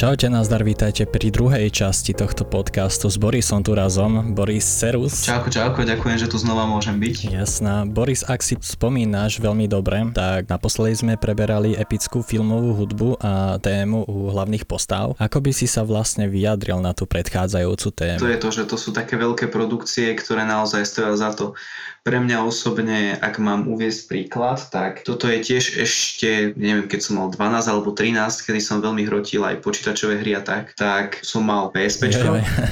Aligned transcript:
Čaute, 0.00 0.32
nazdar, 0.32 0.64
vítajte 0.64 1.04
pri 1.04 1.28
druhej 1.28 1.68
časti 1.68 2.16
tohto 2.16 2.48
podcastu. 2.48 3.12
S 3.12 3.20
Borisom 3.20 3.60
tu 3.60 3.76
razom. 3.76 4.32
Boris, 4.32 4.64
serus. 4.64 5.28
Čauko, 5.28 5.52
čauko, 5.52 5.84
ďakujem, 5.84 6.16
že 6.16 6.24
tu 6.24 6.40
znova 6.40 6.64
môžem 6.64 6.96
byť. 6.96 7.36
Jasná. 7.36 7.84
Boris, 7.84 8.24
ak 8.24 8.40
si 8.40 8.56
spomínaš 8.56 9.44
veľmi 9.44 9.68
dobre, 9.68 10.08
tak 10.16 10.48
naposledy 10.48 11.04
sme 11.04 11.14
preberali 11.20 11.76
epickú 11.76 12.24
filmovú 12.24 12.80
hudbu 12.80 13.20
a 13.20 13.60
tému 13.60 14.08
u 14.08 14.32
hlavných 14.32 14.64
postav. 14.64 15.20
Ako 15.20 15.44
by 15.44 15.52
si 15.52 15.68
sa 15.68 15.84
vlastne 15.84 16.32
vyjadril 16.32 16.80
na 16.80 16.96
tú 16.96 17.04
predchádzajúcu 17.04 17.88
tému? 17.92 18.24
To 18.24 18.32
je 18.32 18.40
to, 18.40 18.48
že 18.56 18.64
to 18.72 18.80
sú 18.80 18.96
také 18.96 19.20
veľké 19.20 19.52
produkcie, 19.52 20.16
ktoré 20.16 20.48
naozaj 20.48 20.80
stoja 20.88 21.12
za 21.12 21.36
to. 21.36 21.52
Pre 22.00 22.16
mňa 22.16 22.48
osobne, 22.48 23.20
ak 23.20 23.36
mám 23.36 23.68
uviesť 23.68 24.08
príklad, 24.08 24.56
tak 24.72 25.04
toto 25.04 25.28
je 25.28 25.44
tiež 25.44 25.76
ešte, 25.84 26.56
neviem, 26.56 26.88
keď 26.88 27.00
som 27.04 27.20
mal 27.20 27.28
12 27.28 27.68
alebo 27.68 27.92
13, 27.92 28.16
kedy 28.40 28.56
som 28.56 28.80
veľmi 28.80 29.04
hrotil 29.04 29.44
aj 29.44 29.60
počítačové 29.90 30.22
hry 30.22 30.38
a 30.38 30.42
tak, 30.46 30.70
tak 30.78 31.18
som 31.26 31.42
mal 31.42 31.74
PSP 31.74 32.14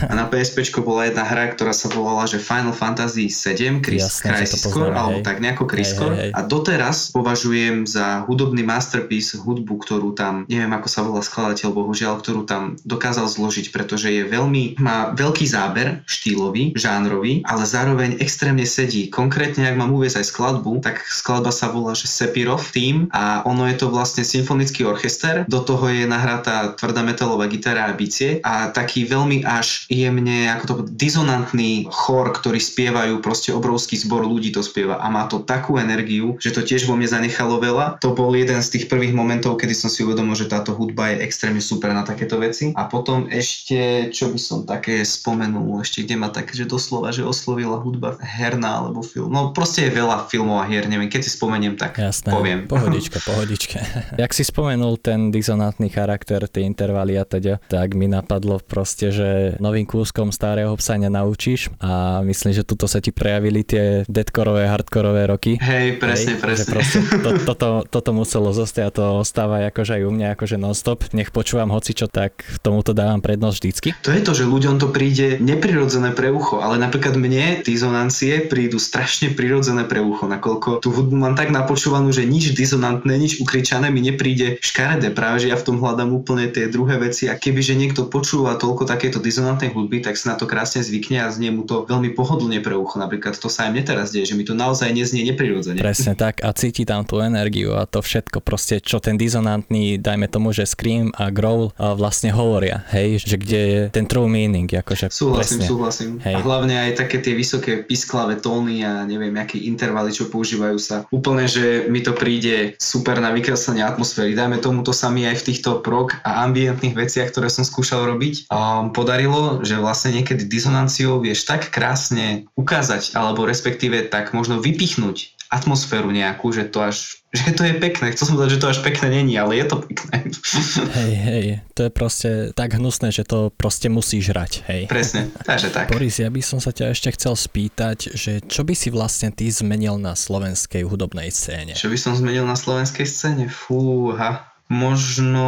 a 0.07 0.13
na 0.15 0.31
PSP 0.31 0.71
bola 0.79 1.11
jedna 1.11 1.27
hra, 1.27 1.51
ktorá 1.51 1.75
sa 1.75 1.91
volala, 1.91 2.31
že 2.31 2.39
Final 2.39 2.71
Fantasy 2.71 3.27
7 3.27 3.83
Crisis 3.83 4.63
Core, 4.63 4.95
alebo 4.95 5.19
tak 5.27 5.43
nejako 5.43 5.67
Core. 5.67 6.31
A 6.31 6.41
doteraz 6.47 7.11
považujem 7.11 7.91
za 7.91 8.23
hudobný 8.31 8.63
masterpiece 8.63 9.35
hudbu, 9.35 9.83
ktorú 9.83 10.15
tam, 10.15 10.47
neviem 10.47 10.71
ako 10.71 10.87
sa 10.87 11.03
volá 11.03 11.19
skladateľ, 11.27 11.75
bohužiaľ, 11.75 12.23
ktorú 12.23 12.47
tam 12.47 12.79
dokázal 12.87 13.27
zložiť, 13.27 13.75
pretože 13.75 14.15
je 14.15 14.23
veľmi, 14.23 14.79
má 14.79 15.11
veľký 15.19 15.43
záber 15.51 16.07
štýlový, 16.07 16.79
žánrový, 16.79 17.43
ale 17.43 17.67
zároveň 17.67 18.23
extrémne 18.23 18.63
sedí. 18.63 19.11
Konkrétne, 19.11 19.67
ak 19.67 19.75
mám 19.75 19.91
uvieť 19.91 20.23
aj 20.23 20.27
skladbu, 20.31 20.87
tak 20.87 21.03
skladba 21.03 21.51
sa 21.51 21.67
volá, 21.75 21.99
že 21.99 22.07
Sepirov 22.07 22.63
Team 22.71 23.11
a 23.11 23.43
ono 23.43 23.67
je 23.67 23.75
to 23.75 23.91
vlastne 23.91 24.23
symfonický 24.23 24.87
orchester, 24.87 25.43
do 25.51 25.59
toho 25.67 25.91
je 25.91 26.07
nahratá 26.07 26.79
tvrdá 26.79 27.08
metalová 27.09 27.49
gitara 27.49 27.89
a 27.89 27.97
bicie 27.97 28.45
a 28.45 28.69
taký 28.69 29.09
veľmi 29.09 29.49
až 29.49 29.89
jemne, 29.89 30.53
ako 30.53 30.65
to 30.69 30.75
disonantný 30.93 31.89
chor, 31.89 32.37
ktorý 32.37 32.61
spievajú, 32.61 33.25
proste 33.25 33.57
obrovský 33.57 33.97
zbor 33.97 34.29
ľudí 34.29 34.53
to 34.53 34.61
spieva 34.61 35.01
a 35.01 35.07
má 35.09 35.25
to 35.25 35.41
takú 35.41 35.81
energiu, 35.81 36.37
že 36.37 36.53
to 36.53 36.61
tiež 36.61 36.85
vo 36.85 36.99
mne 36.99 37.09
zanechalo 37.09 37.57
veľa. 37.57 38.03
To 38.05 38.13
bol 38.13 38.35
jeden 38.37 38.61
z 38.61 38.69
tých 38.77 38.85
prvých 38.93 39.17
momentov, 39.17 39.57
kedy 39.57 39.73
som 39.73 39.89
si 39.89 40.05
uvedomil, 40.05 40.35
že 40.35 40.51
táto 40.51 40.75
hudba 40.75 41.15
je 41.15 41.25
extrémne 41.25 41.63
super 41.63 41.95
na 41.95 42.03
takéto 42.03 42.37
veci. 42.37 42.75
A 42.75 42.91
potom 42.91 43.31
ešte, 43.31 44.11
čo 44.11 44.29
by 44.29 44.39
som 44.39 44.59
také 44.67 45.07
spomenul, 45.07 45.81
ešte 45.81 46.05
kde 46.05 46.17
ma 46.19 46.29
tak, 46.29 46.51
že 46.51 46.67
doslova, 46.67 47.15
že 47.15 47.23
oslovila 47.25 47.79
hudba 47.79 48.19
herná 48.19 48.83
alebo 48.83 49.01
film. 49.01 49.31
No 49.31 49.55
proste 49.55 49.87
je 49.87 49.95
veľa 49.95 50.27
filmov 50.27 50.61
a 50.61 50.69
hier, 50.69 50.85
neviem, 50.91 51.07
keď 51.07 51.23
si 51.25 51.31
spomeniem, 51.39 51.79
tak 51.79 51.95
Jasné, 51.95 52.35
poviem. 52.35 52.59
Pohodička, 52.67 53.23
pohodička. 53.23 53.79
Jak 54.23 54.35
si 54.35 54.43
spomenul 54.43 54.99
ten 54.99 55.31
disonantný 55.31 55.89
charakter, 55.89 56.43
tie 56.51 56.67
intervaly 56.67 56.98
a 56.99 57.25
teda, 57.25 57.63
tak 57.71 57.95
mi 57.95 58.11
napadlo 58.11 58.59
proste, 58.59 59.15
že 59.15 59.55
novým 59.63 59.87
kúskom 59.87 60.35
starého 60.35 60.75
psa 60.75 60.99
nenaučíš 60.99 61.71
a 61.79 62.21
myslím, 62.27 62.53
že 62.53 62.67
tuto 62.67 62.91
sa 62.91 62.99
ti 62.99 63.15
prejavili 63.15 63.63
tie 63.63 63.85
deadkorové, 64.11 64.67
hardkorové 64.67 65.31
roky. 65.31 65.61
Hej, 65.63 66.03
presne, 66.03 66.35
Hej, 66.35 66.43
presne. 66.43 66.71
Proste 66.73 66.99
to, 67.25 67.31
toto, 67.47 67.69
toto 67.87 68.11
muselo 68.11 68.51
zostať 68.51 68.83
a 68.83 68.91
to 68.91 69.05
ostáva 69.23 69.63
akože 69.69 70.01
aj 70.01 70.03
u 70.03 70.11
mňa 70.11 70.27
akože 70.35 70.57
non-stop. 70.59 71.11
Nech 71.15 71.31
počúvam 71.31 71.71
hoci 71.71 71.95
čo, 71.95 72.11
tak 72.11 72.43
tomuto 72.65 72.97
dávam 72.97 73.23
prednosť 73.23 73.57
vždycky. 73.57 73.89
To 74.03 74.11
je 74.11 74.23
to, 74.25 74.33
že 74.35 74.45
ľuďom 74.49 74.81
to 74.83 74.91
príde 74.91 75.39
neprirodzené 75.39 76.17
pre 76.17 76.33
ucho, 76.33 76.59
ale 76.65 76.81
napríklad 76.81 77.15
mne 77.15 77.63
disonancie 77.63 78.47
prídu 78.47 78.81
strašne 78.81 79.35
prirodzené 79.37 79.85
pre 79.85 80.03
ucho, 80.03 80.27
nakoľko 80.27 80.81
tú 80.83 80.89
hudbu 80.91 81.15
mám 81.15 81.35
tak 81.37 81.51
napočúvanú, 81.53 82.11
že 82.11 82.25
nič 82.25 82.57
disonantné, 82.57 83.15
nič 83.19 83.39
ukričané 83.39 83.93
mi 83.93 84.01
nepríde 84.01 84.59
škaredé. 84.65 85.13
Práve, 85.13 85.45
že 85.45 85.51
ja 85.53 85.57
v 85.59 85.67
tom 85.67 85.77
hľadám 85.79 86.11
úplne 86.11 86.49
tie 86.49 86.71
druhé 86.79 86.95
veci 87.03 87.27
a 87.27 87.35
kebyže 87.35 87.75
niekto 87.75 88.07
počúva 88.07 88.55
toľko 88.55 88.87
takéto 88.87 89.19
disonantnej 89.19 89.75
hudby, 89.75 89.99
tak 89.99 90.15
sa 90.15 90.33
na 90.33 90.37
to 90.39 90.47
krásne 90.47 90.79
zvykne 90.87 91.19
a 91.19 91.27
znie 91.27 91.51
mu 91.51 91.67
to 91.67 91.83
veľmi 91.83 92.15
pohodlne 92.15 92.63
pre 92.63 92.79
ucho. 92.79 93.03
Napríklad 93.03 93.35
to 93.35 93.51
sa 93.51 93.67
aj 93.67 93.75
mne 93.75 93.83
teraz 93.83 94.15
deje, 94.15 94.31
že 94.31 94.39
mi 94.39 94.47
to 94.47 94.55
naozaj 94.55 94.87
neznie 94.95 95.27
neprirodzene. 95.27 95.83
Presne 95.83 96.15
tak 96.15 96.39
a 96.47 96.55
cíti 96.55 96.87
tam 96.87 97.03
tú 97.03 97.19
energiu 97.19 97.75
a 97.75 97.83
to 97.91 97.99
všetko 97.99 98.39
proste, 98.39 98.79
čo 98.79 99.03
ten 99.03 99.19
disonantný, 99.19 99.99
dajme 99.99 100.31
tomu, 100.31 100.55
že 100.55 100.63
Scream 100.71 101.11
a 101.19 101.35
Growl 101.35 101.75
vlastne 101.75 102.31
hovoria, 102.31 102.87
hej, 102.95 103.19
že 103.27 103.35
kde 103.35 103.59
je 103.59 103.81
ten 103.91 104.07
true 104.07 104.31
meaning, 104.31 104.71
akože 104.71 105.11
Súhlasím, 105.11 105.59
presne. 105.59 105.67
súhlasím. 105.67 106.11
Hej. 106.23 106.35
A 106.37 106.39
hlavne 106.45 106.75
aj 106.79 107.03
také 107.03 107.19
tie 107.19 107.35
vysoké 107.35 107.83
pisklavé 107.83 108.39
tóny 108.39 108.85
a 108.85 109.03
neviem, 109.09 109.35
aké 109.35 109.59
intervaly, 109.59 110.15
čo 110.15 110.31
používajú 110.31 110.79
sa. 110.79 111.09
Úplne, 111.09 111.49
že 111.49 111.89
mi 111.89 112.05
to 112.05 112.13
príde 112.13 112.77
super 112.77 113.19
na 113.19 113.33
vykreslenie 113.33 113.83
atmosféry. 113.83 114.37
Dajme 114.37 114.61
tomu 114.61 114.85
to 114.85 114.93
sami 114.93 115.25
aj 115.25 115.41
v 115.41 115.47
týchto 115.51 115.81
prog 115.81 116.13
a 116.21 116.45
ambientných 116.69 117.09
veciach, 117.09 117.33
ktoré 117.33 117.49
som 117.49 117.65
skúšal 117.65 118.05
robiť. 118.05 118.53
A 118.53 118.85
podarilo, 118.93 119.65
že 119.65 119.81
vlastne 119.81 120.13
niekedy 120.13 120.45
dizonanciou 120.45 121.17
vieš 121.25 121.49
tak 121.49 121.73
krásne 121.73 122.45
ukázať, 122.61 123.17
alebo 123.17 123.49
respektíve 123.49 124.13
tak 124.13 124.37
možno 124.37 124.61
vypichnúť 124.61 125.33
atmosféru 125.49 126.13
nejakú, 126.13 126.53
že 126.53 126.69
to 126.69 126.85
až 126.85 127.19
že 127.29 127.53
to 127.53 127.61
je 127.61 127.77
pekné. 127.77 128.17
Chcel 128.17 128.25
som 128.25 128.35
povedať, 128.41 128.57
že 128.57 128.63
to 128.65 128.73
až 128.73 128.81
pekné 128.81 129.21
není, 129.21 129.37
ale 129.37 129.61
je 129.61 129.69
to 129.69 129.85
pekné. 129.85 130.33
Hej, 130.97 131.13
hej, 131.13 131.47
to 131.77 131.85
je 131.85 131.91
proste 131.93 132.31
tak 132.57 132.81
hnusné, 132.81 133.13
že 133.13 133.29
to 133.29 133.53
proste 133.53 133.93
musíš 133.93 134.33
hrať, 134.33 134.65
hej. 134.65 134.83
Presne, 134.89 135.29
takže 135.45 135.69
tak. 135.69 135.93
Boris, 135.93 136.17
ja 136.17 136.33
by 136.33 136.41
som 136.41 136.57
sa 136.57 136.73
ťa 136.73 136.97
ešte 136.97 137.13
chcel 137.21 137.37
spýtať, 137.37 138.17
že 138.17 138.41
čo 138.49 138.65
by 138.65 138.73
si 138.73 138.89
vlastne 138.89 139.29
ty 139.29 139.45
zmenil 139.53 140.01
na 140.01 140.17
slovenskej 140.17 140.89
hudobnej 140.89 141.29
scéne? 141.29 141.77
Čo 141.77 141.93
by 141.93 141.99
som 142.01 142.17
zmenil 142.17 142.49
na 142.49 142.57
slovenskej 142.57 143.05
scéne? 143.05 143.53
Fúha. 143.53 144.48
Možno 144.69 145.47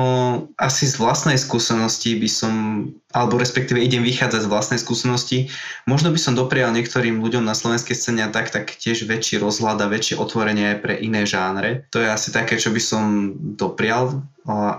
asi 0.56 0.88
z 0.88 0.96
vlastnej 0.96 1.36
skúsenosti 1.36 2.16
by 2.16 2.28
som 2.28 2.54
alebo 3.10 3.42
respektíve 3.42 3.82
idem 3.82 4.06
vychádzať 4.06 4.46
z 4.46 4.50
vlastnej 4.50 4.80
skúsenosti. 4.80 5.50
Možno 5.84 6.14
by 6.14 6.20
som 6.22 6.38
doprial 6.38 6.70
niektorým 6.70 7.18
ľuďom 7.18 7.42
na 7.42 7.58
slovenskej 7.58 7.98
scéne 7.98 8.30
tak, 8.30 8.54
tak 8.54 8.70
tiež 8.70 9.04
väčší 9.10 9.42
rozhľad 9.42 9.82
a 9.82 9.90
väčšie 9.90 10.14
otvorenie 10.14 10.72
aj 10.72 10.78
pre 10.78 10.94
iné 11.02 11.26
žánre. 11.26 11.90
To 11.90 11.98
je 11.98 12.06
asi 12.06 12.30
také, 12.30 12.54
čo 12.54 12.70
by 12.70 12.78
som 12.78 13.34
doprial 13.58 14.22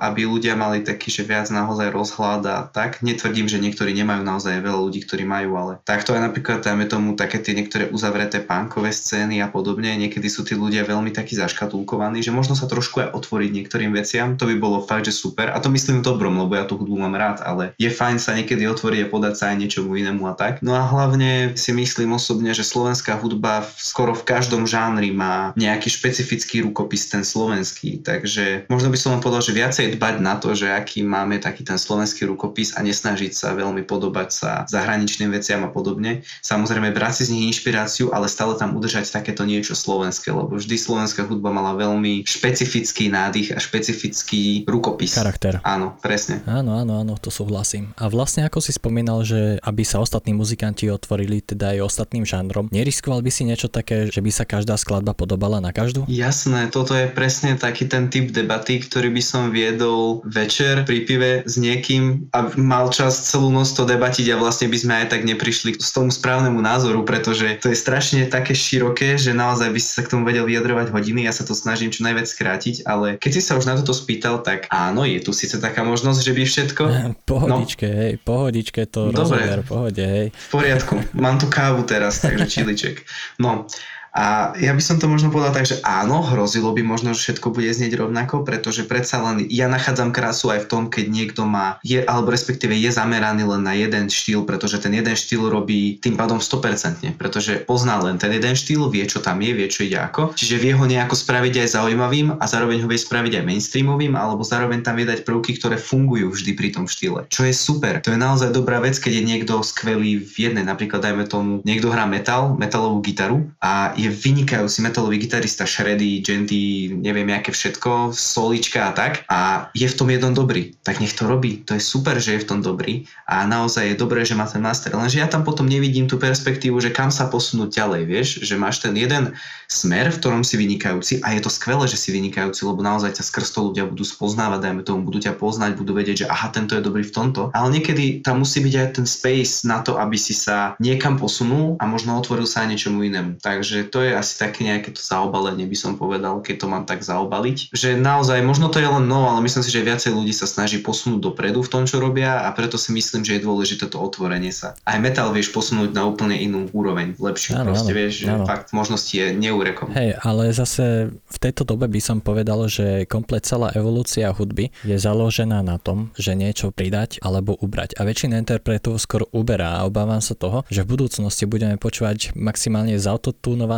aby 0.01 0.25
ľudia 0.25 0.57
mali 0.57 0.81
taký, 0.81 1.13
že 1.13 1.27
viac 1.27 1.47
naozaj 1.53 1.93
rozhľad 1.93 2.41
a 2.49 2.57
tak. 2.65 3.05
Netvrdím, 3.05 3.45
že 3.45 3.61
niektorí 3.61 3.93
nemajú 3.93 4.25
naozaj 4.25 4.61
veľa 4.61 4.79
ľudí, 4.81 5.05
ktorí 5.05 5.23
majú, 5.27 5.57
ale 5.57 5.73
takto 5.85 6.17
aj 6.17 6.21
napríklad 6.31 6.65
dajme 6.65 6.85
tomu 6.89 7.13
také 7.13 7.37
tie 7.37 7.53
niektoré 7.53 7.89
uzavreté 7.93 8.41
pánkové 8.41 8.89
scény 8.89 9.39
a 9.43 9.47
podobne. 9.47 9.93
Niekedy 9.97 10.27
sú 10.27 10.41
tí 10.41 10.57
ľudia 10.57 10.81
veľmi 10.87 11.13
takí 11.13 11.37
zaškatulkovaní, 11.37 12.25
že 12.25 12.33
možno 12.33 12.57
sa 12.57 12.65
trošku 12.65 13.05
aj 13.05 13.13
otvoriť 13.13 13.49
niektorým 13.53 13.93
veciam. 13.93 14.33
To 14.37 14.49
by 14.49 14.55
bolo 14.57 14.81
fakt, 14.81 15.05
že 15.05 15.13
super. 15.13 15.53
A 15.53 15.61
to 15.61 15.69
myslím 15.69 16.01
dobrom, 16.01 16.33
lebo 16.41 16.57
ja 16.57 16.65
tú 16.65 16.79
hudbu 16.81 16.97
mám 16.97 17.15
rád, 17.15 17.45
ale 17.45 17.77
je 17.77 17.89
fajn 17.91 18.17
sa 18.17 18.33
niekedy 18.33 18.65
otvoriť 18.65 19.05
a 19.05 19.11
podať 19.11 19.33
sa 19.37 19.45
aj 19.53 19.57
niečomu 19.61 19.93
inému 19.93 20.25
a 20.25 20.33
tak. 20.33 20.59
No 20.65 20.73
a 20.73 20.83
hlavne 20.87 21.53
si 21.53 21.71
myslím 21.71 22.17
osobne, 22.17 22.51
že 22.57 22.65
slovenská 22.65 23.19
hudba 23.21 23.65
skoro 23.77 24.17
v 24.17 24.25
každom 24.25 24.65
žánri 24.65 25.13
má 25.13 25.53
nejaký 25.53 25.93
špecifický 25.93 26.65
rukopis 26.65 27.07
ten 27.11 27.21
slovenský. 27.21 28.01
Takže 28.01 28.65
možno 28.71 28.89
by 28.89 28.97
som 28.97 29.13
vám 29.13 29.21
povedal, 29.21 29.43
že 29.43 29.50
viacej 29.51 29.99
dbať 29.99 30.15
na 30.23 30.39
to, 30.39 30.55
že 30.55 30.71
aký 30.71 31.03
máme 31.03 31.37
taký 31.37 31.67
ten 31.67 31.77
slovenský 31.77 32.27
rukopis 32.27 32.75
a 32.75 32.83
nesnažiť 32.83 33.31
sa 33.35 33.53
veľmi 33.53 33.83
podobať 33.85 34.29
sa 34.31 34.51
zahraničným 34.67 35.31
veciam 35.31 35.61
a 35.63 35.69
podobne. 35.69 36.23
Samozrejme 36.41 36.95
brať 36.95 37.21
si 37.21 37.23
z 37.27 37.33
nich 37.35 37.45
inšpiráciu, 37.51 38.15
ale 38.15 38.31
stále 38.31 38.55
tam 38.55 38.73
udržať 38.75 39.11
takéto 39.11 39.43
niečo 39.43 39.75
slovenské, 39.75 40.31
lebo 40.31 40.55
vždy 40.55 40.75
slovenská 40.79 41.27
hudba 41.27 41.51
mala 41.51 41.75
veľmi 41.75 42.23
špecifický 42.23 43.11
nádych 43.11 43.53
a 43.55 43.59
špecifický 43.59 44.63
rukopis. 44.65 45.15
Charakter. 45.19 45.59
Áno, 45.67 45.99
presne. 45.99 46.39
Áno, 46.47 46.79
áno, 46.79 47.03
áno, 47.03 47.13
to 47.19 47.27
súhlasím. 47.27 47.91
A 47.99 48.07
vlastne 48.07 48.47
ako 48.47 48.63
si 48.63 48.71
spomínal, 48.71 49.27
že 49.27 49.59
aby 49.61 49.83
sa 49.83 49.99
ostatní 49.99 50.31
muzikanti 50.31 50.87
otvorili 50.87 51.43
teda 51.43 51.75
aj 51.75 51.79
ostatným 51.87 52.23
žánrom, 52.23 52.71
neriskoval 52.71 53.19
by 53.19 53.31
si 53.33 53.43
niečo 53.43 53.67
také, 53.67 54.07
že 54.07 54.23
by 54.23 54.31
sa 54.31 54.47
každá 54.47 54.77
skladba 54.79 55.11
podobala 55.17 55.59
na 55.59 55.75
každú? 55.75 56.07
Jasné, 56.07 56.71
toto 56.71 56.95
je 56.95 57.09
presne 57.11 57.57
taký 57.59 57.89
ten 57.89 58.07
typ 58.07 58.31
debaty, 58.31 58.79
ktorý 58.79 59.11
by 59.11 59.23
som 59.23 59.40
viedol 59.49 60.21
večer 60.29 60.85
pri 60.85 61.07
pive 61.09 61.31
s 61.47 61.57
niekým 61.57 62.29
a 62.35 62.53
mal 62.59 62.93
čas 62.93 63.17
celú 63.25 63.49
noc 63.49 63.71
to 63.73 63.87
debatiť 63.87 64.29
a 64.29 64.39
vlastne 64.39 64.69
by 64.69 64.77
sme 64.77 64.93
aj 65.01 65.17
tak 65.17 65.25
neprišli 65.25 65.73
k 65.73 65.81
tomu 65.81 66.13
správnemu 66.13 66.61
názoru, 66.61 67.01
pretože 67.01 67.57
to 67.63 67.73
je 67.73 67.77
strašne 67.79 68.29
také 68.29 68.53
široké, 68.53 69.17
že 69.17 69.33
naozaj 69.33 69.73
by 69.73 69.79
si 69.79 69.89
sa 69.89 70.05
k 70.05 70.11
tomu 70.13 70.27
vedel 70.27 70.45
vyjadrovať 70.45 70.93
hodiny, 70.93 71.25
ja 71.25 71.33
sa 71.33 71.47
to 71.47 71.57
snažím 71.57 71.89
čo 71.89 72.05
najviac 72.05 72.27
skrátiť, 72.27 72.85
ale 72.85 73.17
keď 73.17 73.31
si 73.33 73.41
sa 73.41 73.57
už 73.57 73.65
na 73.65 73.79
toto 73.79 73.95
spýtal, 73.95 74.45
tak 74.45 74.67
áno, 74.69 75.07
je 75.07 75.17
tu 75.23 75.31
síce 75.31 75.57
taká 75.57 75.81
možnosť, 75.81 76.19
že 76.21 76.31
by 76.35 76.43
všetko. 76.43 76.83
Pohodičke, 77.31 77.87
no, 77.87 77.95
hej, 77.95 78.13
pohodičke 78.21 78.81
to 78.91 79.09
Dobre. 79.09 79.39
rozober, 79.39 79.59
pohode, 79.63 80.03
hej. 80.03 80.27
V 80.29 80.47
poriadku, 80.51 80.99
mám 81.15 81.39
tu 81.39 81.47
kávu 81.47 81.87
teraz, 81.87 82.19
takže 82.19 82.45
čiliček. 82.51 82.99
No, 83.41 83.65
A 84.11 84.51
ja 84.59 84.75
by 84.75 84.83
som 84.83 84.99
to 84.99 85.07
možno 85.07 85.31
povedal 85.31 85.55
tak, 85.55 85.67
že 85.67 85.79
áno, 85.87 86.19
hrozilo 86.19 86.75
by 86.75 86.83
možno, 86.83 87.15
že 87.15 87.31
všetko 87.31 87.55
bude 87.55 87.71
znieť 87.71 87.95
rovnako, 87.95 88.43
pretože 88.43 88.83
predsa 88.83 89.23
len 89.23 89.47
ja 89.47 89.71
nachádzam 89.71 90.11
krásu 90.11 90.51
aj 90.51 90.67
v 90.67 90.69
tom, 90.69 90.83
keď 90.91 91.05
niekto 91.07 91.47
má, 91.47 91.79
je, 91.81 92.03
alebo 92.03 92.35
respektíve 92.35 92.75
je 92.75 92.91
zameraný 92.91 93.47
len 93.47 93.63
na 93.63 93.71
jeden 93.71 94.11
štýl, 94.11 94.43
pretože 94.43 94.83
ten 94.83 94.91
jeden 94.91 95.15
štýl 95.15 95.47
robí 95.47 95.95
tým 96.03 96.19
pádom 96.19 96.43
100%, 96.43 97.15
pretože 97.15 97.63
pozná 97.63 97.95
len 98.03 98.19
ten 98.19 98.35
jeden 98.35 98.51
štýl, 98.51 98.91
vie, 98.91 99.07
čo 99.07 99.23
tam 99.23 99.39
je, 99.39 99.51
vie, 99.55 99.67
čo 99.71 99.87
ide 99.87 99.95
ako. 99.95 100.35
Čiže 100.35 100.59
vie 100.59 100.75
ho 100.75 100.83
nejako 100.83 101.15
spraviť 101.15 101.63
aj 101.63 101.67
zaujímavým 101.79 102.35
a 102.35 102.45
zároveň 102.49 102.83
ho 102.83 102.87
vie 102.91 102.99
spraviť 102.99 103.39
aj 103.39 103.47
mainstreamovým, 103.47 104.13
alebo 104.19 104.43
zároveň 104.43 104.83
tam 104.83 104.99
vie 104.99 105.07
prvky, 105.07 105.55
ktoré 105.55 105.79
fungujú 105.79 106.33
vždy 106.33 106.51
pri 106.57 106.69
tom 106.75 106.85
štýle. 106.89 107.29
Čo 107.31 107.47
je 107.47 107.53
super. 107.55 108.03
To 108.03 108.11
je 108.11 108.19
naozaj 108.19 108.51
dobrá 108.51 108.83
vec, 108.83 108.97
keď 108.99 109.21
je 109.21 109.23
niekto 109.23 109.53
skvelý 109.63 110.19
v 110.19 110.35
jednej. 110.51 110.67
Napríklad 110.67 110.99
dajme 110.99 111.25
tomu, 111.29 111.63
niekto 111.63 111.93
hrá 111.93 112.03
metal, 112.09 112.57
metalovú 112.57 112.99
gitaru 112.99 113.47
a 113.61 113.93
je 114.01 114.09
vynikajúci 114.09 114.81
metalový 114.81 115.21
gitarista, 115.21 115.69
shreddy, 115.69 116.25
genty, 116.25 116.89
neviem 116.89 117.29
aké 117.29 117.53
všetko, 117.53 118.17
solička 118.17 118.89
a 118.89 118.95
tak 118.97 119.21
a 119.29 119.69
je 119.77 119.85
v 119.85 119.97
tom 119.97 120.09
jeden 120.09 120.33
dobrý, 120.33 120.73
tak 120.81 120.97
nech 120.97 121.13
to 121.13 121.29
robí. 121.29 121.61
To 121.69 121.77
je 121.77 121.83
super, 121.83 122.17
že 122.17 122.35
je 122.35 122.41
v 122.41 122.49
tom 122.49 122.59
dobrý 122.65 123.05
a 123.29 123.45
naozaj 123.45 123.93
je 123.93 124.01
dobré, 124.01 124.25
že 124.25 124.33
má 124.33 124.49
ten 124.49 124.59
master. 124.59 124.97
Lenže 124.97 125.21
ja 125.21 125.29
tam 125.29 125.45
potom 125.45 125.69
nevidím 125.69 126.09
tú 126.09 126.17
perspektívu, 126.17 126.81
že 126.81 126.89
kam 126.89 127.13
sa 127.13 127.29
posunúť 127.29 127.69
ďalej, 127.77 128.01
vieš, 128.09 128.29
že 128.41 128.57
máš 128.57 128.81
ten 128.81 128.97
jeden 128.97 129.37
smer, 129.71 130.11
v 130.11 130.19
ktorom 130.19 130.43
si 130.43 130.57
vynikajúci 130.57 131.23
a 131.23 131.31
je 131.37 131.41
to 131.45 131.47
skvelé, 131.47 131.87
že 131.87 131.95
si 131.95 132.11
vynikajúci, 132.11 132.67
lebo 132.67 132.83
naozaj 132.83 133.15
ťa 133.15 133.23
skrz 133.23 133.55
to 133.55 133.71
ľudia 133.71 133.87
budú 133.87 134.03
spoznávať, 134.03 134.59
dajme 134.67 134.81
tomu, 134.83 135.07
budú 135.07 135.23
ťa 135.23 135.37
poznať, 135.37 135.79
budú 135.79 135.95
vedieť, 135.95 136.25
že 136.25 136.29
aha, 136.31 136.51
tento 136.51 136.75
je 136.75 136.83
dobrý 136.83 137.07
v 137.07 137.13
tomto. 137.13 137.53
Ale 137.55 137.71
niekedy 137.71 138.19
tam 138.19 138.43
musí 138.43 138.59
byť 138.59 138.73
aj 138.75 138.89
ten 138.99 139.07
space 139.07 139.63
na 139.63 139.79
to, 139.79 139.95
aby 139.95 140.19
si 140.19 140.35
sa 140.35 140.75
niekam 140.83 141.15
posunul 141.15 141.79
a 141.79 141.87
možno 141.87 142.19
otvoril 142.19 142.43
sa 142.43 142.65
aj 142.65 142.75
niečomu 142.75 143.07
inému. 143.07 143.39
Takže 143.39 143.90
to 143.91 143.99
je 144.01 144.15
asi 144.15 144.39
také 144.39 144.63
nejaké 144.63 144.95
to 144.95 145.03
zaobalenie, 145.03 145.67
by 145.67 145.77
som 145.77 145.99
povedal, 145.99 146.39
keď 146.39 146.55
to 146.63 146.67
mám 146.71 146.87
tak 146.87 147.03
zaobaliť. 147.03 147.75
Že 147.75 147.99
naozaj, 147.99 148.39
možno 148.41 148.71
to 148.71 148.79
je 148.79 148.87
len 148.87 149.05
no, 149.05 149.27
ale 149.27 149.43
myslím 149.43 149.61
si, 149.61 149.69
že 149.69 149.83
viacej 149.83 150.15
ľudí 150.15 150.31
sa 150.31 150.47
snaží 150.47 150.79
posunúť 150.79 151.19
dopredu 151.19 151.59
v 151.61 151.69
tom, 151.69 151.83
čo 151.83 151.99
robia 151.99 152.47
a 152.47 152.49
preto 152.55 152.79
si 152.79 152.95
myslím, 152.95 153.27
že 153.27 153.37
je 153.37 153.45
dôležité 153.45 153.91
to 153.91 153.99
otvorenie 153.99 154.55
sa. 154.55 154.79
Aj 154.87 154.97
metal 154.97 155.35
vieš 155.35 155.51
posunúť 155.51 155.91
na 155.91 156.07
úplne 156.07 156.39
inú 156.39 156.71
úroveň, 156.71 157.19
lepšiu. 157.19 157.59
Áno, 157.59 157.75
Proste 157.75 157.91
áno, 157.91 157.99
vieš, 157.99 158.13
že 158.23 158.31
áno. 158.31 158.47
fakt 158.47 158.71
možnosti 158.71 159.11
je 159.11 159.35
neúrekom. 159.35 159.91
Hej, 159.91 160.15
ale 160.23 160.55
zase 160.55 161.11
v 161.11 161.37
tejto 161.37 161.67
dobe 161.67 161.91
by 161.91 161.99
som 161.99 162.23
povedal, 162.23 162.63
že 162.71 163.03
komplet 163.11 163.43
celá 163.43 163.75
evolúcia 163.75 164.31
hudby 164.31 164.71
je 164.87 164.95
založená 164.95 165.59
na 165.59 165.75
tom, 165.75 166.15
že 166.15 166.31
niečo 166.37 166.71
pridať 166.71 167.19
alebo 167.19 167.59
ubrať. 167.59 167.99
A 167.99 168.07
väčšina 168.07 168.39
interpretov 168.39 168.95
skôr 169.01 169.27
uberá 169.35 169.81
a 169.81 169.85
obávam 169.85 170.23
sa 170.23 170.37
toho, 170.37 170.63
že 170.71 170.87
v 170.87 170.95
budúcnosti 170.95 171.43
budeme 171.43 171.75
počúvať 171.75 172.31
maximálne 172.37 172.95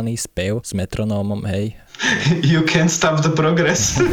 zautotúnovaný 0.04 0.20
spev 0.20 0.60
s 0.60 0.72
metronómom, 0.76 1.40
hej. 1.48 1.72
You 2.50 2.62
can't 2.68 2.92
stop 2.92 3.24
the 3.24 3.32
progress. 3.32 3.96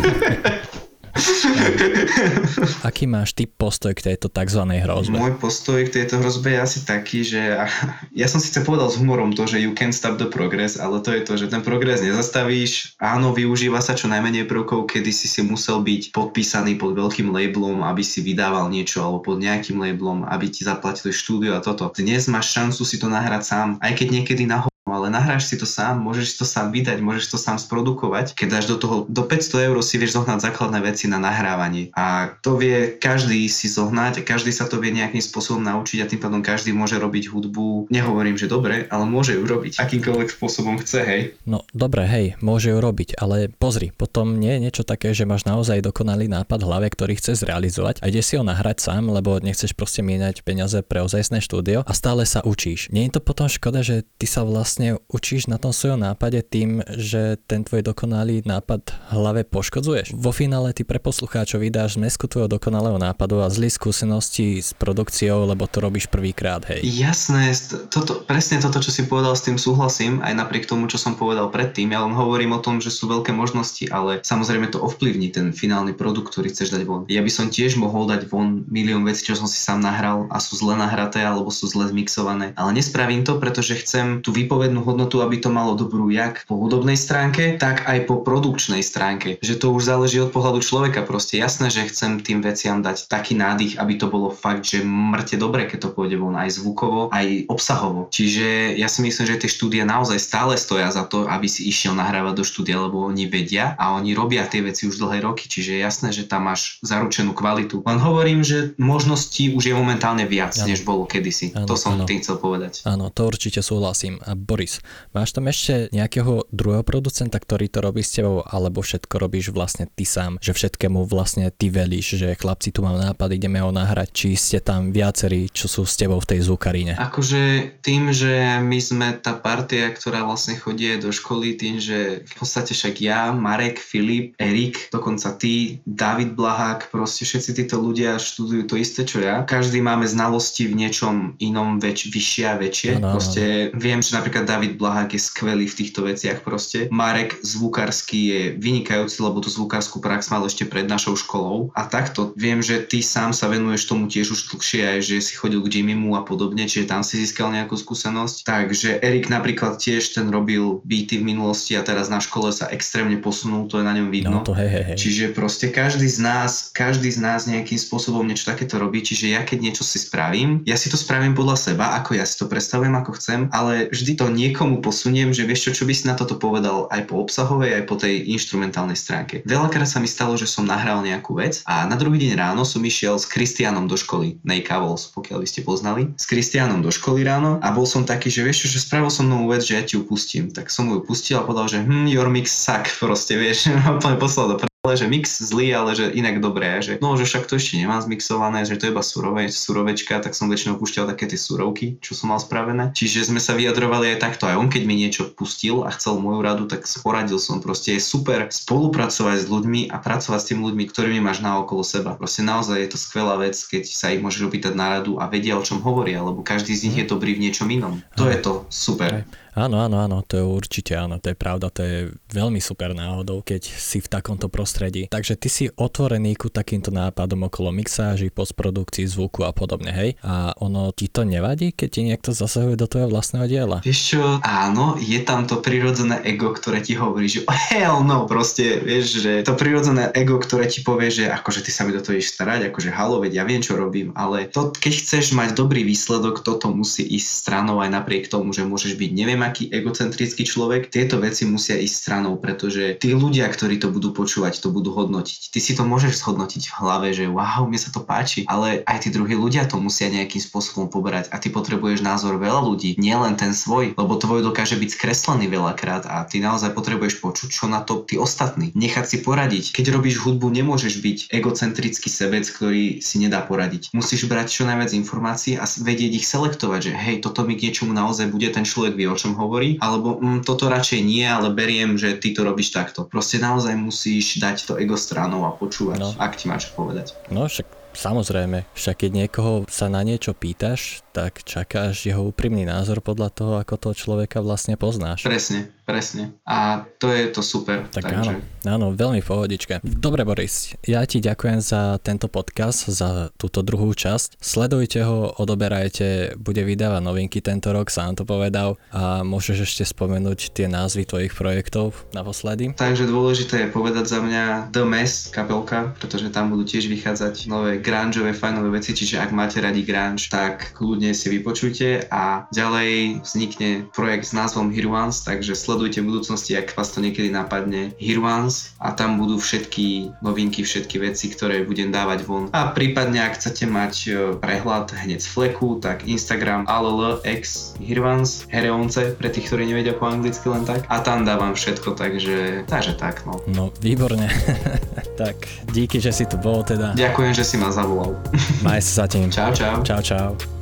Aký 2.88 3.03
máš 3.03 3.35
ty 3.35 3.43
postoj 3.43 3.91
k 3.91 4.15
tejto 4.15 4.31
tzv. 4.31 4.63
hrozbe? 4.63 5.11
Môj 5.11 5.35
postoj 5.43 5.83
k 5.83 5.91
tejto 5.91 6.23
hrozbe 6.23 6.55
je 6.55 6.59
asi 6.63 6.79
taký, 6.88 7.27
že 7.27 7.67
ja 8.15 8.27
som 8.31 8.39
síce 8.39 8.63
povedal 8.63 8.88
s 8.88 8.95
humorom 8.95 9.35
to, 9.35 9.43
že 9.43 9.59
you 9.59 9.75
can't 9.75 9.91
stop 9.91 10.15
the 10.15 10.31
progress, 10.31 10.79
ale 10.79 11.03
to 11.03 11.11
je 11.11 11.21
to, 11.27 11.35
že 11.35 11.51
ten 11.51 11.59
progres 11.59 11.99
nezastavíš. 11.99 12.95
Áno, 13.03 13.35
využíva 13.35 13.83
sa 13.83 13.91
čo 13.91 14.07
najmenej 14.07 14.47
prvkov, 14.47 14.88
kedy 14.88 15.11
si 15.11 15.27
si 15.27 15.43
musel 15.43 15.83
byť 15.83 16.15
podpísaný 16.15 16.79
pod 16.79 16.95
veľkým 16.95 17.27
labelom, 17.27 17.83
aby 17.83 18.01
si 18.01 18.23
vydával 18.23 18.71
niečo, 18.71 19.03
alebo 19.03 19.35
pod 19.35 19.43
nejakým 19.43 19.83
labelom, 19.83 20.23
aby 20.31 20.47
ti 20.47 20.63
zaplatili 20.63 21.11
štúdio 21.11 21.59
a 21.59 21.61
toto. 21.61 21.91
Dnes 21.91 22.31
máš 22.31 22.55
šancu 22.55 22.81
si 22.88 22.95
to 22.95 23.11
nahrať 23.11 23.43
sám, 23.43 23.69
aj 23.83 23.99
keď 23.99 24.07
niekedy 24.15 24.47
na 24.47 24.70
ale 24.91 25.11
nahráš 25.11 25.47
si 25.47 25.55
to 25.55 25.67
sám, 25.67 25.99
môžeš 26.03 26.38
to 26.38 26.45
sám 26.47 26.71
vydať, 26.75 26.99
môžeš 26.99 27.31
to 27.31 27.38
sám 27.39 27.57
sprodukovať. 27.57 28.35
Keď 28.35 28.47
dáš 28.47 28.65
do 28.69 28.77
toho, 28.77 28.95
do 29.07 29.23
500 29.25 29.71
eur 29.71 29.77
si 29.81 29.95
vieš 29.97 30.19
zohnať 30.19 30.51
základné 30.51 30.79
veci 30.83 31.07
na 31.07 31.17
nahrávanie. 31.17 31.89
A 31.95 32.35
to 32.43 32.57
vie 32.57 32.97
každý 32.97 33.47
si 33.51 33.71
zohnať, 33.71 34.23
každý 34.25 34.51
sa 34.51 34.67
to 34.67 34.79
vie 34.81 34.91
nejakým 34.91 35.21
spôsobom 35.21 35.61
naučiť 35.63 35.99
a 36.03 36.09
tým 36.09 36.19
pádom 36.19 36.41
každý 36.41 36.73
môže 36.75 36.97
robiť 36.97 37.31
hudbu. 37.31 37.88
Nehovorím, 37.93 38.35
že 38.35 38.51
dobre, 38.51 38.89
ale 38.89 39.05
môže 39.05 39.38
ju 39.38 39.43
robiť 39.45 39.77
akýmkoľvek 39.77 40.29
spôsobom 40.33 40.81
chce, 40.81 40.99
hej. 41.05 41.21
No 41.45 41.61
dobre, 41.71 42.09
hej, 42.09 42.25
môže 42.41 42.73
ju 42.73 42.79
robiť, 42.81 43.21
ale 43.21 43.53
pozri, 43.53 43.93
potom 43.93 44.41
nie 44.41 44.57
je 44.57 44.63
niečo 44.67 44.83
také, 44.83 45.13
že 45.13 45.29
máš 45.29 45.45
naozaj 45.45 45.85
dokonalý 45.85 46.25
nápad 46.31 46.59
v 46.63 46.67
hlave, 46.67 46.88
ktorý 46.89 47.13
chce 47.19 47.38
zrealizovať 47.38 48.01
a 48.01 48.09
ide 48.09 48.25
si 48.25 48.35
ho 48.35 48.43
nahrať 48.43 48.81
sám, 48.81 49.13
lebo 49.13 49.38
nechceš 49.38 49.77
proste 49.77 50.01
míňať 50.01 50.41
peniaze 50.41 50.81
pre 50.81 51.05
ozajstné 51.05 51.39
štúdio 51.45 51.85
a 51.85 51.93
stále 51.93 52.25
sa 52.25 52.41
učíš. 52.41 52.89
Nie 52.89 53.05
je 53.05 53.17
to 53.17 53.21
potom 53.21 53.45
škoda, 53.45 53.85
že 53.85 54.01
ty 54.17 54.25
sa 54.25 54.41
vlastne 54.41 54.81
vlastne 54.81 54.98
učíš 55.13 55.45
na 55.45 55.62
tom 55.62 55.69
svojom 55.69 56.01
nápade 56.01 56.42
tým, 56.50 56.81
že 56.98 57.38
ten 57.45 57.62
tvoj 57.62 57.86
dokonalý 57.86 58.42
nápad 58.50 59.13
hlave 59.13 59.45
poškodzuješ. 59.45 60.18
Vo 60.18 60.33
finále 60.33 60.74
ty 60.74 60.81
pre 60.81 60.98
poslucháčov 60.98 61.62
vydáš 61.62 62.01
zmesku 62.01 62.25
tvojho 62.25 62.50
dokonalého 62.50 62.98
nápadu 62.98 63.45
a 63.45 63.54
zlý 63.54 63.69
skúsenosti 63.69 64.57
s 64.57 64.74
produkciou, 64.74 65.45
lebo 65.45 65.69
to 65.69 65.86
robíš 65.86 66.10
prvýkrát, 66.10 66.66
hej. 66.66 66.81
Jasné, 66.81 67.54
toto, 67.94 68.25
presne 68.25 68.57
toto, 68.57 68.81
čo 68.81 68.89
si 68.89 69.06
povedal, 69.06 69.38
s 69.38 69.45
tým 69.45 69.62
súhlasím, 69.62 70.18
aj 70.25 70.33
napriek 70.33 70.66
tomu, 70.66 70.89
čo 70.89 70.98
som 70.98 71.13
povedal 71.13 71.54
predtým. 71.54 71.94
Ja 71.94 72.01
len 72.01 72.18
hovorím 72.18 72.57
o 72.57 72.63
tom, 72.63 72.81
že 72.81 72.89
sú 72.89 73.06
veľké 73.06 73.38
možnosti, 73.38 73.86
ale 73.94 74.25
samozrejme 74.25 74.74
to 74.74 74.81
ovplyvní 74.81 75.30
ten 75.30 75.54
finálny 75.54 75.94
produkt, 75.94 76.34
ktorý 76.34 76.50
chceš 76.50 76.74
dať 76.74 76.89
von. 76.89 77.06
Ja 77.06 77.22
by 77.22 77.30
som 77.30 77.54
tiež 77.54 77.77
mohol 77.77 78.10
dať 78.10 78.25
von 78.34 78.66
milión 78.66 79.06
vecí, 79.06 79.30
čo 79.30 79.38
som 79.38 79.45
si 79.45 79.62
sám 79.62 79.86
nahral 79.86 80.25
a 80.34 80.42
sú 80.42 80.57
zle 80.57 80.74
nahraté 80.74 81.22
alebo 81.22 81.54
sú 81.54 81.69
zle 81.69 81.86
zmixované. 81.94 82.57
Ale 82.57 82.74
nespravím 82.74 83.22
to, 83.22 83.38
pretože 83.38 83.77
chcem 83.86 84.25
tú 84.25 84.34
výpoveď 84.34 84.61
pridanú 84.62 84.88
hodnotu, 84.88 85.22
aby 85.22 85.38
to 85.38 85.54
malo 85.54 85.78
dobrú 85.78 86.10
jak 86.10 86.48
po 86.50 86.58
hudobnej 86.58 86.98
stránke, 86.98 87.60
tak 87.62 87.86
aj 87.86 88.10
po 88.10 88.25
produkčnej 88.25 88.81
stránke. 88.81 89.38
Že 89.38 89.62
to 89.62 89.68
už 89.78 89.84
záleží 89.86 90.18
od 90.18 90.34
pohľadu 90.34 90.63
človeka. 90.66 91.06
Proste 91.06 91.38
jasné, 91.38 91.69
že 91.69 91.86
chcem 91.86 92.18
tým 92.24 92.42
veciam 92.42 92.81
dať 92.81 93.06
taký 93.06 93.38
nádych, 93.38 93.78
aby 93.78 93.94
to 94.02 94.10
bolo 94.10 94.34
fakt, 94.34 94.66
že 94.66 94.81
mŕte 94.81 95.38
dobre, 95.38 95.69
keď 95.69 95.86
to 95.86 95.90
pôjde 95.94 96.18
von 96.18 96.34
aj 96.34 96.58
zvukovo, 96.58 97.13
aj 97.13 97.46
obsahovo. 97.52 98.10
Čiže 98.10 98.80
ja 98.80 98.90
si 98.90 99.06
myslím, 99.06 99.28
že 99.30 99.46
tie 99.46 99.52
štúdia 99.52 99.84
naozaj 99.86 100.18
stále 100.18 100.58
stoja 100.58 100.90
za 100.90 101.06
to, 101.06 101.30
aby 101.30 101.46
si 101.46 101.69
išiel 101.69 101.94
nahrávať 101.94 102.42
do 102.42 102.46
štúdia, 102.48 102.81
lebo 102.81 103.06
oni 103.06 103.30
vedia 103.30 103.78
a 103.78 103.94
oni 104.00 104.18
robia 104.18 104.48
tie 104.50 104.66
veci 104.66 104.90
už 104.90 104.98
dlhé 104.98 105.22
roky. 105.22 105.46
Čiže 105.52 105.78
je 105.78 105.80
jasné, 105.86 106.10
že 106.16 106.25
tam 106.25 106.50
máš 106.50 106.81
zaručenú 106.81 107.36
kvalitu. 107.38 107.86
Len 107.86 108.00
hovorím, 108.02 108.42
že 108.42 108.74
možností 108.81 109.54
už 109.54 109.69
je 109.69 109.75
momentálne 109.75 110.25
viac, 110.25 110.56
ano. 110.58 110.68
než 110.72 110.81
bolo 110.81 111.06
kedysi. 111.06 111.54
Ano, 111.54 111.68
to 111.68 111.75
som 111.75 112.00
ano. 112.00 112.08
tým 112.08 112.24
chcel 112.24 112.40
povedať. 112.40 112.88
Áno, 112.88 113.12
to 113.12 113.28
určite 113.28 113.60
súhlasím. 113.60 114.22
A 114.24 114.34
Boris, 114.51 114.83
máš 115.15 115.31
tam 115.31 115.48
ešte 115.48 115.88
nejakého 115.95 116.51
druhého 116.51 116.83
producenta, 116.83 117.39
ktorý 117.39 117.71
to 117.71 117.80
robí 117.80 118.03
s 118.03 118.19
tebou, 118.19 118.44
alebo 118.44 118.83
všetko 118.83 119.15
robíš 119.15 119.56
vlastne 119.56 119.88
ty 119.88 120.03
sám, 120.03 120.36
že 120.44 120.51
všetkému 120.51 121.07
vlastne 121.07 121.48
ty 121.56 121.71
velíš, 121.71 122.19
že 122.19 122.36
chlapci 122.36 122.75
tu 122.75 122.83
mám 122.83 123.00
nápad, 123.00 123.31
ideme 123.31 123.63
ho 123.63 123.71
nahrať, 123.71 124.12
či 124.12 124.36
ste 124.36 124.59
tam 124.59 124.92
viacerí, 124.92 125.48
čo 125.48 125.71
sú 125.71 125.88
s 125.88 125.95
tebou 125.95 126.19
v 126.19 126.36
tej 126.36 126.51
zvukarine? 126.51 127.00
Akože 127.00 127.80
tým, 127.80 128.12
že 128.12 128.59
my 128.59 128.80
sme 128.83 129.07
tá 129.24 129.39
partia, 129.39 129.88
ktorá 129.88 130.27
vlastne 130.27 130.59
chodí 130.59 130.92
do 131.00 131.15
školy, 131.15 131.56
tým, 131.56 131.80
že 131.80 132.27
v 132.27 132.33
podstate 132.36 132.75
však 132.75 133.00
ja, 133.00 133.31
Marek, 133.31 133.80
Filip, 133.80 134.36
Erik, 134.36 134.92
dokonca 134.92 135.31
ty, 135.39 135.80
David 135.88 136.36
Blahák, 136.36 136.92
proste 136.92 137.24
všetci 137.24 137.56
títo 137.56 137.80
ľudia 137.80 138.20
študujú 138.20 138.67
to 138.67 138.75
isté, 138.75 139.08
čo 139.08 139.24
ja. 139.24 139.48
Každý 139.48 139.79
máme 139.79 140.03
znalosti 140.03 140.67
v 140.67 140.75
niečom 140.75 141.39
inom 141.39 141.79
väč- 141.79 142.12
vyššie 142.12 142.46
a 142.51 142.55
väčšie. 142.60 142.91
Ano, 143.00 143.15
proste 143.15 143.72
ano. 143.72 143.77
viem, 143.77 144.01
že 144.01 144.17
napríklad 144.17 144.40
David 144.43 144.77
Blahák 144.77 145.13
je 145.13 145.21
skvelý 145.21 145.65
v 145.69 145.77
týchto 145.77 146.05
veciach 146.05 146.41
proste. 146.41 146.88
Marek 146.89 147.39
Zvukarský 147.41 148.19
je 148.27 148.41
vynikajúci, 148.57 149.21
lebo 149.21 149.39
tú 149.39 149.50
zvukárskú 149.50 150.01
prax 150.01 150.31
mal 150.33 150.43
ešte 150.45 150.65
pred 150.67 150.88
našou 150.88 151.15
školou. 151.15 151.69
A 151.77 151.88
takto 151.88 152.33
viem, 152.36 152.60
že 152.60 152.83
ty 152.83 153.00
sám 153.05 153.31
sa 153.31 153.48
venuješ 153.51 153.88
tomu 153.88 154.07
tiež 154.10 154.33
už 154.33 154.51
dlhšie 154.51 154.98
aj, 154.98 155.00
že 155.05 155.15
si 155.21 155.33
chodil 155.38 155.62
k 155.62 155.81
Jimmymu 155.81 156.17
a 156.17 156.25
podobne, 156.25 156.65
čiže 156.65 156.89
tam 156.89 157.05
si 157.05 157.21
získal 157.21 157.53
nejakú 157.53 157.77
skúsenosť. 157.77 158.48
Takže 158.48 158.89
Erik 159.03 159.29
napríklad 159.29 159.77
tiež 159.77 160.15
ten 160.15 160.27
robil 160.31 160.81
beaty 160.88 161.21
v 161.21 161.27
minulosti 161.36 161.77
a 161.77 161.86
teraz 161.86 162.07
na 162.07 162.24
škole 162.24 162.50
sa 162.55 162.71
extrémne 162.71 163.19
posunul, 163.19 163.67
to 163.67 163.79
je 163.79 163.86
na 163.86 163.93
ňom 163.93 164.10
vidno. 164.10 164.41
No, 164.41 164.48
to 164.48 164.55
hej, 164.57 164.69
hej, 164.69 164.83
hej. 164.93 164.98
Čiže 164.98 165.25
proste 165.36 165.69
každý 165.69 166.07
z 166.07 166.19
nás, 166.24 166.71
každý 166.74 167.12
z 167.12 167.19
nás 167.19 167.45
nejakým 167.45 167.77
spôsobom 167.77 168.24
niečo 168.25 168.50
takéto 168.50 168.79
robí, 168.79 169.03
čiže 169.03 169.31
ja 169.36 169.41
keď 169.43 169.60
niečo 169.60 169.83
si 169.83 170.00
spravím, 170.00 170.63
ja 170.65 170.79
si 170.79 170.88
to 170.88 170.98
spravím 170.98 171.36
podľa 171.36 171.57
seba, 171.60 171.86
ako 172.00 172.15
ja 172.17 172.25
si 172.25 172.39
to 172.39 172.48
predstavujem, 172.48 172.95
ako 172.95 173.12
chcem, 173.19 173.39
ale 173.51 173.91
vždy 173.91 174.15
to 174.15 174.25
niekomu 174.33 174.81
posuniem, 174.81 175.35
že 175.35 175.45
vieš 175.45 175.69
čo, 175.69 175.81
čo 175.81 175.83
by 175.85 175.93
si 175.93 176.07
na 176.07 176.15
toto 176.17 176.39
povedal 176.39 176.88
aj 176.89 177.11
po 177.11 177.21
obsahovej, 177.21 177.77
aj 177.77 177.83
po 177.85 177.95
tej 178.00 178.25
inštrumentálnej 178.33 178.97
stránke. 178.97 179.45
Veľakrát 179.45 179.88
sa 179.88 180.01
mi 180.01 180.07
stalo, 180.07 180.33
že 180.39 180.50
som 180.50 180.65
nahral 180.65 181.03
nejakú 181.03 181.38
vec 181.38 181.61
a 181.67 181.85
na 181.85 182.00
druhý 182.00 182.17
deň 182.17 182.33
ráno 182.39 182.63
som 182.63 182.81
išiel 182.81 183.19
s 183.19 183.29
Kristianom 183.29 183.85
do 183.85 184.00
školy, 184.00 184.41
Nate 184.41 184.71
pokiaľ 185.11 185.38
by 185.43 185.47
ste 185.47 185.61
poznali, 185.61 186.15
s 186.15 186.25
Kristianom 186.25 186.79
do 186.79 186.89
školy 186.89 187.27
ráno 187.27 187.59
a 187.59 187.69
bol 187.75 187.83
som 187.83 188.07
taký, 188.07 188.31
že 188.31 188.41
vieš 188.41 188.65
čo, 188.65 188.79
že 188.79 188.83
spravil 188.88 189.11
som 189.11 189.27
novú 189.27 189.51
vec, 189.51 189.61
že 189.61 189.75
ja 189.77 189.83
ti 189.83 190.00
ju 190.00 190.07
pustím. 190.07 190.50
Tak 190.50 190.71
som 190.71 190.88
ju 190.88 191.03
pustil 191.03 191.38
a 191.38 191.45
povedal, 191.45 191.67
že 191.67 191.83
hm, 191.83 192.07
your 192.07 192.31
mix 192.31 192.55
suck, 192.55 192.88
proste 193.03 193.35
vieš, 193.35 193.67
úplne 194.00 194.17
poslal 194.17 194.55
do 194.55 194.71
ale 194.81 194.97
že 194.97 195.05
mix 195.05 195.38
zlý, 195.38 195.77
ale 195.77 195.93
že 195.93 196.09
inak 196.09 196.41
dobré, 196.41 196.81
že 196.81 196.97
no, 196.97 197.13
že 197.13 197.29
však 197.29 197.45
to 197.45 197.61
ešte 197.61 197.77
nemám 197.77 198.01
zmixované, 198.01 198.65
že 198.65 198.81
to 198.81 198.89
je 198.89 198.93
iba 198.97 199.05
surové, 199.05 199.45
surovečka, 199.45 200.17
tak 200.17 200.33
som 200.33 200.50
väčšinou 200.50 200.81
púšťal 200.81 201.05
také 201.05 201.29
tie 201.29 201.38
surovky, 201.38 202.01
čo 202.01 202.17
som 202.17 202.33
mal 202.33 202.41
spravené. 202.41 202.89
Čiže 202.97 203.29
sme 203.29 203.38
sa 203.38 203.53
vyjadrovali 203.53 204.17
aj 204.17 204.25
takto, 204.25 204.50
aj 204.50 204.57
on 204.57 204.73
keď 204.73 204.89
mi 204.89 204.97
niečo 204.97 205.29
pustil 205.38 205.85
a 205.85 205.93
chcel 205.93 206.17
moju 206.17 206.41
radu, 206.41 206.65
tak 206.65 206.89
poradil 207.05 207.38
som. 207.38 207.61
Proste 207.61 207.93
je 207.93 208.01
super 208.01 208.50
spolupracovať 208.50 209.45
s 209.45 209.47
ľuďmi 209.53 209.93
a 209.93 210.01
pracovať 210.01 210.39
s 210.41 210.47
tými 210.50 210.61
ľuďmi, 210.65 210.83
ktorými 210.89 211.21
máš 211.21 211.45
na 211.45 211.61
okolo 211.61 211.85
seba. 211.85 212.17
Proste 212.17 212.41
naozaj 212.41 212.81
je 212.81 212.89
to 212.89 212.97
skvelá 212.97 213.38
vec, 213.38 213.53
keď 213.53 213.85
sa 213.85 214.09
ich 214.09 214.17
môžeš 214.17 214.50
opýtať 214.50 214.73
na 214.73 214.97
radu 214.97 215.21
a 215.21 215.29
vedia, 215.29 215.53
o 215.53 215.61
čom 215.61 215.77
hovoria, 215.85 216.25
lebo 216.25 216.41
každý 216.41 216.73
z 216.73 216.89
nich 216.89 216.97
je 216.97 217.05
dobrý 217.05 217.38
v 217.38 217.45
niečom 217.45 217.69
inom. 217.69 218.01
To 218.17 218.25
je 218.25 218.38
to 218.41 218.65
super. 218.73 219.29
Áno, 219.51 219.84
áno, 219.84 220.00
áno, 220.00 220.24
to 220.24 220.39
je 220.39 220.46
určite 220.48 220.96
áno, 220.96 221.20
to 221.20 221.36
je 221.36 221.38
pravda, 221.38 221.67
to 221.67 221.84
je 221.84 221.98
veľmi 222.31 222.63
super 222.63 222.96
náhodou, 222.96 223.43
keď 223.43 223.67
si 223.67 224.00
v 224.00 224.08
takomto 224.08 224.48
prostredí. 224.48 225.12
Takže 225.12 225.36
ty 225.36 225.50
si 225.51 225.65
otvorený 225.67 226.39
ku 226.39 226.48
takýmto 226.48 226.88
nápadom 226.88 227.51
okolo 227.51 227.75
mixáži, 227.75 228.31
postprodukcii, 228.31 229.03
zvuku 229.12 229.43
a 229.43 229.51
podobne, 229.51 229.91
hej? 229.91 230.15
A 230.24 230.55
ono 230.55 230.96
ti 230.96 231.12
to 231.12 231.27
nevadí, 231.27 231.75
keď 231.75 231.89
ti 231.91 232.01
niekto 232.08 232.31
zasahuje 232.31 232.79
do 232.79 232.88
tvojho 232.88 233.12
vlastného 233.12 233.46
diela? 233.51 233.77
Vieš 233.84 234.00
čo, 234.15 234.24
áno, 234.39 234.96
je 234.96 235.20
tam 235.20 235.43
to 235.43 235.60
prirodzené 235.60 236.24
ego, 236.24 236.55
ktoré 236.55 236.79
ti 236.79 236.96
hovorí, 236.96 237.27
že 237.27 237.43
oh, 237.51 237.60
hell 237.75 238.08
no, 238.08 238.24
proste, 238.31 238.79
vieš, 238.79 239.20
že 239.20 239.43
to 239.43 239.60
prirodzené 239.60 240.15
ego, 240.15 240.39
ktoré 240.39 240.72
ti 240.72 240.79
povie, 240.79 241.12
že 241.12 241.27
akože 241.27 241.60
ty 241.67 241.75
sa 241.75 241.84
mi 241.84 241.91
do 241.91 242.00
toho 242.00 242.15
ideš 242.15 242.39
starať, 242.39 242.72
akože 242.72 242.88
halo, 242.96 243.20
veď 243.20 243.43
ja 243.43 243.43
viem, 243.43 243.60
čo 243.60 243.75
robím, 243.75 244.15
ale 244.15 244.48
to, 244.48 244.72
keď 244.72 244.93
chceš 244.96 245.36
mať 245.36 245.60
dobrý 245.60 245.84
výsledok, 245.84 246.39
toto 246.39 246.72
musí 246.72 247.03
ísť 247.03 247.27
stranou 247.27 247.84
aj 247.84 247.91
napriek 247.91 248.31
tomu, 248.31 248.55
že 248.55 248.63
môžeš 248.63 248.96
byť 248.96 249.12
neviem 249.12 249.40
neviem 249.41 249.50
aký 249.50 249.63
egocentrický 249.74 250.45
človek, 250.45 250.93
tieto 250.93 251.17
veci 251.17 251.50
musia 251.50 251.74
ísť 251.74 251.95
stranou, 251.98 252.38
pretože 252.38 253.01
tí 253.01 253.17
ľudia, 253.17 253.50
ktorí 253.50 253.81
to 253.81 253.89
budú 253.89 254.13
počúvať, 254.13 254.62
to 254.62 254.69
budú 254.69 254.93
hodnotiť. 254.93 255.50
Ty 255.50 255.60
si 255.60 255.74
to 255.74 255.81
môžeš 255.81 256.21
zhodnotiť 256.21 256.69
v 256.69 256.74
hlave, 256.77 257.07
že 257.10 257.25
wow, 257.25 257.65
mne 257.65 257.79
sa 257.81 257.89
to 257.89 258.05
páči, 258.05 258.45
ale 258.45 258.86
aj 258.86 259.07
tí 259.07 259.10
druhí 259.10 259.33
ľudia 259.33 259.65
to 259.65 259.81
musia 259.81 260.13
nejakým 260.13 260.38
spôsobom 260.38 260.93
poberať 260.93 261.33
a 261.33 261.41
ty 261.41 261.50
potrebuješ 261.50 262.05
názor 262.05 262.38
veľa 262.38 262.62
ľudí, 262.62 262.93
nielen 263.01 263.33
ten 263.33 263.57
svoj, 263.57 263.98
lebo 263.98 264.13
tvoj 264.21 264.45
dokáže 264.45 264.77
byť 264.77 264.89
skreslený 264.93 265.50
veľakrát 265.50 266.05
a 266.05 266.21
ty 266.29 266.38
naozaj 266.38 266.77
potrebuješ 266.77 267.17
počuť, 267.17 267.50
čo 267.50 267.65
na 267.65 267.81
to 267.81 268.05
tí 268.05 268.21
ostatní. 268.21 268.69
Nechať 268.77 269.05
si 269.10 269.17
poradiť. 269.25 269.74
Keď 269.74 269.86
robíš 269.89 270.21
hudbu, 270.21 270.53
nemôžeš 270.53 271.01
byť 271.01 271.17
egocentrický 271.33 272.10
sebec, 272.13 272.45
ktorý 272.45 273.01
si 273.01 273.17
nedá 273.17 273.41
poradiť. 273.41 273.89
Musíš 273.95 274.29
brať 274.29 274.53
čo 274.53 274.63
najviac 274.69 274.93
informácií 274.93 275.57
a 275.57 275.65
vedieť 275.65 276.21
ich 276.21 276.27
selektovať, 276.27 276.91
že 276.91 276.93
hej, 276.93 277.15
toto 277.24 277.48
mi 277.48 277.57
k 277.57 277.71
niečomu 277.71 277.95
naozaj 277.95 278.29
bude, 278.29 278.51
ten 278.51 278.67
človek 278.67 278.93
vie, 279.00 279.07
o 279.07 279.15
čom 279.15 279.30
čom 279.31 279.39
hovorí, 279.39 279.79
alebo 279.79 280.19
mm, 280.19 280.43
toto 280.43 280.67
radšej 280.67 281.00
nie, 281.00 281.23
ale 281.23 281.55
beriem, 281.55 281.95
že 281.95 282.19
ty 282.19 282.35
to 282.35 282.43
robíš 282.43 282.75
takto. 282.75 283.07
Proste 283.07 283.39
naozaj 283.39 283.71
musíš 283.79 284.43
dať 284.43 284.67
to 284.67 284.73
ego 284.75 285.00
stranou 285.00 285.47
a 285.47 285.55
počúvať, 285.55 286.03
no. 286.03 286.11
ak 286.19 286.35
ti 286.35 286.51
má 286.51 286.59
čo 286.59 286.75
povedať. 286.75 287.15
No 287.31 287.47
však 287.47 287.79
Samozrejme, 287.91 288.71
však 288.71 289.03
keď 289.03 289.11
niekoho 289.11 289.67
sa 289.67 289.91
na 289.91 290.00
niečo 290.00 290.31
pýtaš, 290.31 291.03
tak 291.11 291.43
čakáš 291.43 292.07
jeho 292.07 292.23
úprimný 292.23 292.63
názor 292.63 293.03
podľa 293.03 293.29
toho, 293.35 293.53
ako 293.59 293.75
toho 293.75 293.95
človeka 293.95 294.39
vlastne 294.39 294.79
poznáš. 294.79 295.27
Presne, 295.27 295.67
presne. 295.91 296.31
A 296.48 296.88
to 297.03 297.12
je 297.12 297.27
to 297.27 297.43
super. 297.43 297.83
Tak 297.91 298.07
takže... 298.07 298.31
áno, 298.31 298.39
áno, 298.63 298.88
veľmi 298.95 299.19
pohodičke. 299.19 299.83
Dobre 299.83 300.24
Boris, 300.24 300.71
ja 300.88 301.03
ti 301.03 301.19
ďakujem 301.19 301.60
za 301.60 302.00
tento 302.00 302.31
podcast, 302.31 302.88
za 302.88 303.27
túto 303.36 303.60
druhú 303.60 303.91
časť. 303.91 304.39
Sledujte 304.39 305.03
ho, 305.03 305.36
odoberajte, 305.36 306.39
bude 306.39 306.63
vydávať 306.63 307.03
novinky 307.03 307.43
tento 307.43 307.75
rok, 307.75 307.91
sám 307.91 308.15
to 308.15 308.24
povedal 308.24 308.79
a 308.95 309.27
môžeš 309.27 309.67
ešte 309.67 309.83
spomenúť 309.83 310.55
tie 310.55 310.71
názvy 310.71 311.03
tvojich 311.03 311.36
projektov 311.36 311.91
naposledy. 312.15 312.71
Takže 312.79 313.12
dôležité 313.12 313.67
je 313.67 313.74
povedať 313.75 314.07
za 314.07 314.24
mňa 314.24 314.71
The 314.71 314.88
Mess 314.88 315.27
kapelka, 315.27 315.91
pretože 316.00 316.31
tam 316.31 316.55
budú 316.55 316.63
tiež 316.63 316.88
vychádzať 316.88 317.51
nové 317.51 317.83
grungeové 317.83 318.31
fajnové 318.31 318.79
veci, 318.79 318.95
čiže 318.95 319.19
ak 319.19 319.36
máte 319.36 319.60
radi 319.60 319.83
grunge, 319.83 320.31
tak 320.31 320.71
kľudne 320.71 321.12
si 321.12 321.27
vypočujte 321.27 322.07
a 322.07 322.48
ďalej 322.55 323.19
vznikne 323.27 323.91
projekt 323.91 324.31
s 324.31 324.38
názvom 324.38 324.71
Hirwans, 324.71 325.27
takže 325.27 325.57
sledujte 325.57 325.80
v 325.89 326.05
budúcnosti, 326.05 326.53
ak 326.53 326.77
vás 326.77 326.93
to 326.93 327.01
niekedy 327.01 327.33
napadne 327.33 327.97
Hirwans 327.97 328.77
a 328.77 328.93
tam 328.93 329.17
budú 329.17 329.41
všetky 329.41 330.13
novinky, 330.21 330.61
všetky 330.61 331.01
veci, 331.01 331.33
ktoré 331.33 331.65
budem 331.65 331.89
dávať 331.89 332.27
von. 332.29 332.53
A 332.53 332.69
prípadne, 332.69 333.25
ak 333.25 333.41
chcete 333.41 333.65
mať 333.65 333.93
e, 334.05 334.09
prehľad 334.38 334.93
hneď 334.93 335.23
z 335.23 335.27
fleku, 335.31 335.81
tak 335.81 336.05
Instagram 336.05 336.69
allx 336.69 337.73
Hirwans, 337.81 338.45
Hereonce, 338.53 339.17
pre 339.17 339.33
tých, 339.33 339.50
ktorí 339.50 339.65
nevedia 339.65 339.97
po 339.97 340.05
anglicky 340.05 340.45
len 340.51 340.67
tak. 340.67 340.85
A 340.91 341.01
tam 341.01 341.25
dávam 341.25 341.57
všetko, 341.57 341.97
takže, 341.97 342.69
takže 342.69 342.93
tak 343.00 343.25
no. 343.25 343.41
No, 343.50 343.63
výborne. 343.81 344.29
tak, 345.21 345.50
díky, 345.73 345.97
že 345.97 346.13
si 346.13 346.29
tu 346.29 346.38
bol 346.38 346.61
teda. 346.61 346.93
Ďakujem, 346.93 347.31
že 347.33 347.43
si 347.47 347.55
ma 347.57 347.73
zavolal. 347.73 348.13
Maj 348.61 348.85
sa 348.85 349.07
zatím. 349.07 349.31
Čau, 349.31 349.50
čau. 349.55 349.81
Čau, 349.81 350.01
čau. 350.03 350.61